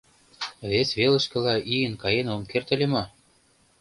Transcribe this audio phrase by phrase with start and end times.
[0.69, 3.03] Вес велышкыла ийын каен ом керт ыле мо?